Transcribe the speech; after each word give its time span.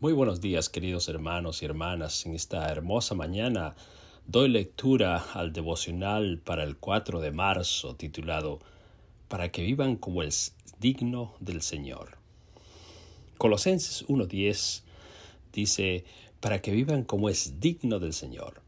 Muy 0.00 0.14
buenos 0.14 0.40
días 0.40 0.70
queridos 0.70 1.10
hermanos 1.10 1.60
y 1.60 1.66
hermanas. 1.66 2.24
En 2.24 2.34
esta 2.34 2.66
hermosa 2.72 3.14
mañana 3.14 3.76
doy 4.26 4.48
lectura 4.48 5.18
al 5.34 5.52
devocional 5.52 6.38
para 6.38 6.64
el 6.64 6.78
4 6.78 7.20
de 7.20 7.30
marzo 7.32 7.96
titulado 7.96 8.60
Para 9.28 9.52
que 9.52 9.62
vivan 9.62 9.96
como 9.96 10.22
es 10.22 10.54
digno 10.78 11.34
del 11.38 11.60
Señor. 11.60 12.16
Colosenses 13.36 14.06
1.10 14.08 14.84
dice 15.52 16.04
Para 16.40 16.62
que 16.62 16.70
vivan 16.70 17.04
como 17.04 17.28
es 17.28 17.60
digno 17.60 17.98
del 17.98 18.14
Señor. 18.14 18.62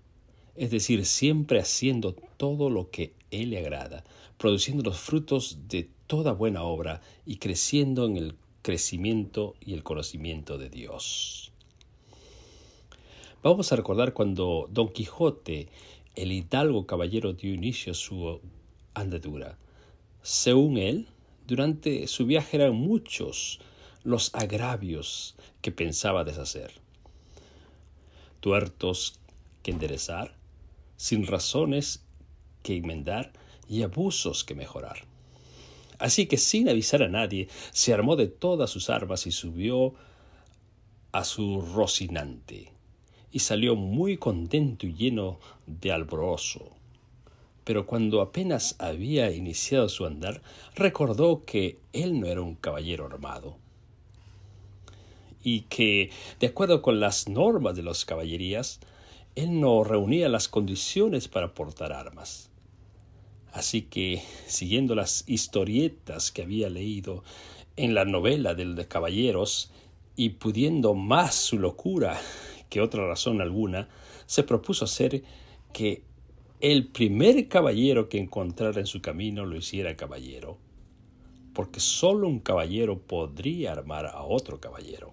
Es 0.55 0.71
decir, 0.71 1.07
siempre 1.07 1.61
haciendo 1.61 2.13
todo 2.37 2.69
lo 2.69 2.91
que 2.91 3.15
Él 3.31 3.53
le 3.53 3.59
agrada, 3.61 4.05
produciendo 4.37 4.83
los 4.83 4.99
frutos 4.99 5.61
de 5.67 5.89
toda 6.07 6.33
buena 6.33 6.63
obra 6.63 7.01
y 7.25 7.37
creciendo 7.37 8.05
en 8.05 8.19
el 8.19 8.35
crecimiento 8.63 9.55
y 9.61 9.75
el 9.75 9.83
conocimiento 9.83 10.57
de 10.57 10.71
Dios. 10.71 11.53
Vamos 13.43 13.73
a 13.73 13.77
recordar 13.77 14.13
cuando 14.13 14.69
Don 14.71 14.93
Quijote, 14.93 15.69
el 16.15 16.31
hidalgo 16.31 16.87
caballero, 16.87 17.33
dio 17.33 17.53
inicio 17.53 17.93
a 17.93 17.97
su 17.97 18.41
andadura. 18.95 19.59
Según 20.23 20.79
él, 20.79 21.09
durante 21.47 22.07
su 22.07 22.25
viaje 22.25 22.59
eran 22.59 22.75
muchos 22.75 23.61
los 24.05 24.33
agravios 24.35 25.35
que 25.61 25.73
pensaba 25.73 26.25
deshacer. 26.25 26.73
Tuertos 28.41 29.19
que 29.63 29.73
enderezar, 29.73 30.37
sin 30.97 31.27
razones 31.27 32.05
que 32.63 32.77
enmendar 32.77 33.33
y 33.69 33.83
abusos 33.83 34.45
que 34.45 34.55
mejorar. 34.55 35.12
Así 36.03 36.27
que 36.27 36.37
sin 36.37 36.69
avisar 36.69 37.05
a 37.05 37.09
nadie, 37.09 37.47
se 37.71 37.95
armó 37.95 38.17
de 38.17 38.27
todas 38.27 38.69
sus 38.71 38.91
armas 38.91 39.25
y 39.29 39.31
subió 39.31 39.95
a 41.13 41.23
su 41.23 41.61
Rocinante, 41.61 42.73
y 43.31 43.39
salió 43.39 43.77
muy 43.77 44.17
contento 44.17 44.85
y 44.85 44.95
lleno 44.95 45.39
de 45.69 45.93
alborozo. 45.93 46.71
Pero 47.63 47.87
cuando 47.87 48.21
apenas 48.21 48.75
había 48.81 49.31
iniciado 49.31 49.89
su 49.89 50.05
andar, 50.05 50.43
recordó 50.75 51.45
que 51.45 51.79
él 51.93 52.19
no 52.19 52.27
era 52.27 52.41
un 52.41 52.57
caballero 52.57 53.07
armado, 53.07 53.57
y 55.45 55.61
que, 55.63 56.11
de 56.41 56.49
acuerdo 56.49 56.83
con 56.83 56.99
las 56.99 57.29
normas 57.29 57.77
de 57.77 57.85
las 57.85 58.05
caballerías, 58.05 58.81
él 59.37 59.61
no 59.61 59.85
reunía 59.85 60.29
las 60.29 60.49
condiciones 60.49 61.29
para 61.29 61.55
portar 61.55 61.93
armas. 61.93 62.52
Así 63.53 63.83
que, 63.83 64.23
siguiendo 64.47 64.95
las 64.95 65.25
historietas 65.27 66.33
que 66.33 66.43
había 66.43 66.71
leído 66.71 67.23
en 67.77 67.95
la 67.95 68.05
novela 68.05 68.55
del 68.55 68.75
de 68.75 68.89
Caballeros, 68.89 69.71
y 70.17 70.31
pudiendo 70.31 70.95
más 70.95 71.35
su 71.35 71.59
locura 71.59 72.21
que 72.69 72.81
otra 72.81 73.07
razón 73.07 73.41
alguna, 73.41 73.89
se 74.27 74.43
propuso 74.43 74.85
hacer 74.85 75.23
que 75.73 76.03
el 76.61 76.87
primer 76.87 77.49
caballero 77.49 78.09
que 78.09 78.19
encontrara 78.19 78.81
en 78.81 78.87
su 78.87 79.01
camino 79.01 79.45
lo 79.45 79.57
hiciera 79.57 79.97
caballero, 79.97 80.59
porque 81.55 81.81
sólo 81.81 82.29
un 82.29 82.41
caballero 82.41 82.99
podría 82.99 83.73
armar 83.73 84.07
a 84.07 84.23
otro 84.23 84.61
caballero. 84.61 85.13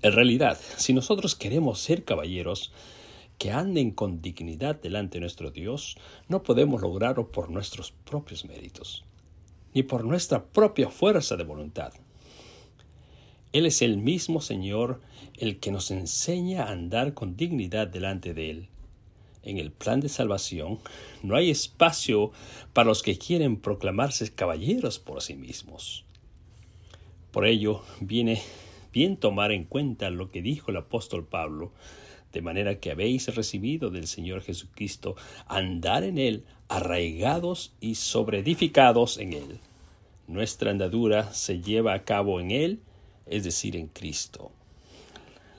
En 0.00 0.12
realidad, 0.12 0.58
si 0.76 0.92
nosotros 0.92 1.34
queremos 1.34 1.80
ser 1.80 2.04
caballeros, 2.04 2.72
que 3.38 3.52
anden 3.52 3.92
con 3.92 4.20
dignidad 4.20 4.80
delante 4.80 5.14
de 5.14 5.20
nuestro 5.20 5.50
Dios, 5.50 5.96
no 6.28 6.42
podemos 6.42 6.82
lograrlo 6.82 7.30
por 7.30 7.50
nuestros 7.50 7.92
propios 7.92 8.44
méritos, 8.44 9.04
ni 9.74 9.84
por 9.84 10.04
nuestra 10.04 10.44
propia 10.44 10.90
fuerza 10.90 11.36
de 11.36 11.44
voluntad. 11.44 11.92
Él 13.52 13.64
es 13.64 13.80
el 13.80 13.96
mismo 13.96 14.40
Señor 14.40 15.00
el 15.36 15.58
que 15.58 15.70
nos 15.70 15.90
enseña 15.90 16.64
a 16.64 16.72
andar 16.72 17.14
con 17.14 17.36
dignidad 17.36 17.86
delante 17.86 18.34
de 18.34 18.50
Él. 18.50 18.68
En 19.42 19.56
el 19.56 19.70
plan 19.70 20.00
de 20.00 20.08
salvación 20.08 20.80
no 21.22 21.36
hay 21.36 21.50
espacio 21.50 22.32
para 22.72 22.88
los 22.88 23.02
que 23.02 23.16
quieren 23.16 23.56
proclamarse 23.56 24.30
caballeros 24.34 24.98
por 24.98 25.22
sí 25.22 25.34
mismos. 25.34 26.04
Por 27.30 27.46
ello 27.46 27.82
viene 28.00 28.42
bien 28.92 29.16
tomar 29.16 29.52
en 29.52 29.64
cuenta 29.64 30.10
lo 30.10 30.30
que 30.30 30.42
dijo 30.42 30.70
el 30.70 30.78
apóstol 30.78 31.24
Pablo 31.24 31.72
de 32.32 32.42
manera 32.42 32.78
que 32.78 32.90
habéis 32.90 33.34
recibido 33.34 33.90
del 33.90 34.06
Señor 34.06 34.42
Jesucristo, 34.42 35.16
andar 35.46 36.04
en 36.04 36.18
Él, 36.18 36.44
arraigados 36.68 37.72
y 37.80 37.94
sobreedificados 37.94 39.18
en 39.18 39.32
Él. 39.32 39.58
Nuestra 40.26 40.70
andadura 40.70 41.32
se 41.32 41.60
lleva 41.60 41.94
a 41.94 42.04
cabo 42.04 42.40
en 42.40 42.50
Él, 42.50 42.80
es 43.26 43.44
decir, 43.44 43.76
en 43.76 43.86
Cristo. 43.86 44.52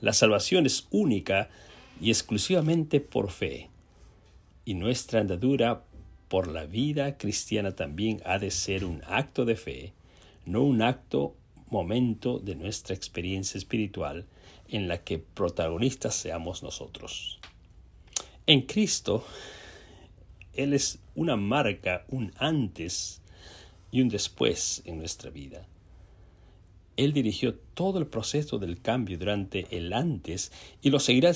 La 0.00 0.12
salvación 0.12 0.66
es 0.66 0.86
única 0.90 1.50
y 2.00 2.10
exclusivamente 2.10 3.00
por 3.00 3.30
fe, 3.30 3.68
y 4.64 4.74
nuestra 4.74 5.20
andadura 5.20 5.84
por 6.28 6.46
la 6.46 6.64
vida 6.64 7.18
cristiana 7.18 7.74
también 7.74 8.22
ha 8.24 8.38
de 8.38 8.52
ser 8.52 8.84
un 8.84 9.02
acto 9.06 9.44
de 9.44 9.56
fe, 9.56 9.92
no 10.46 10.62
un 10.62 10.80
acto 10.80 11.34
momento 11.68 12.38
de 12.38 12.54
nuestra 12.54 12.94
experiencia 12.94 13.58
espiritual 13.58 14.24
en 14.70 14.88
la 14.88 15.02
que 15.04 15.18
protagonistas 15.18 16.14
seamos 16.14 16.62
nosotros. 16.62 17.40
En 18.46 18.62
Cristo, 18.62 19.24
Él 20.54 20.72
es 20.72 20.98
una 21.14 21.36
marca, 21.36 22.04
un 22.08 22.32
antes 22.38 23.20
y 23.90 24.00
un 24.00 24.08
después 24.08 24.82
en 24.84 24.98
nuestra 24.98 25.30
vida. 25.30 25.66
Él 26.96 27.12
dirigió 27.12 27.54
todo 27.74 27.98
el 27.98 28.06
proceso 28.06 28.58
del 28.58 28.80
cambio 28.80 29.18
durante 29.18 29.66
el 29.70 29.92
antes 29.92 30.52
y 30.82 30.90
lo 30.90 31.00
seguirá 31.00 31.32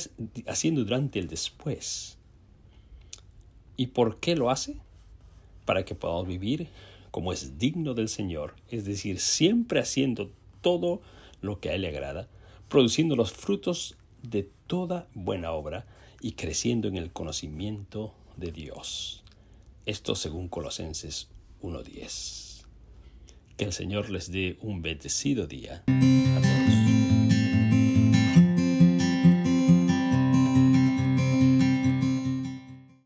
haciendo 0.46 0.84
durante 0.84 1.18
el 1.18 1.28
después. 1.28 2.18
¿Y 3.76 3.88
por 3.88 4.20
qué 4.20 4.36
lo 4.36 4.50
hace? 4.50 4.76
Para 5.64 5.84
que 5.84 5.94
podamos 5.94 6.26
vivir 6.26 6.68
como 7.10 7.32
es 7.32 7.58
digno 7.58 7.94
del 7.94 8.08
Señor, 8.08 8.56
es 8.70 8.84
decir, 8.84 9.20
siempre 9.20 9.78
haciendo 9.78 10.32
todo 10.60 11.00
lo 11.40 11.60
que 11.60 11.70
a 11.70 11.74
Él 11.74 11.82
le 11.82 11.88
agrada, 11.88 12.28
produciendo 12.68 13.16
los 13.16 13.32
frutos 13.32 13.96
de 14.22 14.48
toda 14.66 15.08
buena 15.14 15.52
obra 15.52 15.86
y 16.20 16.32
creciendo 16.32 16.88
en 16.88 16.96
el 16.96 17.12
conocimiento 17.12 18.14
de 18.36 18.50
Dios. 18.52 19.22
Esto 19.86 20.14
según 20.14 20.48
Colosenses 20.48 21.28
1.10. 21.62 22.64
Que 23.56 23.64
el 23.64 23.72
Señor 23.72 24.10
les 24.10 24.30
dé 24.30 24.56
un 24.60 24.82
bendecido 24.82 25.46
día. 25.46 25.84